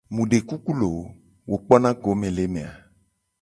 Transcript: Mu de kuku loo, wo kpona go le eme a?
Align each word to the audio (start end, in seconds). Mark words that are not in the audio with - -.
Mu 0.15 0.23
de 0.31 0.37
kuku 0.47 0.71
loo, 0.79 1.01
wo 1.49 1.57
kpona 1.63 1.89
go 2.01 2.11
le 2.35 2.43
eme 2.47 2.61
a? 2.69 2.71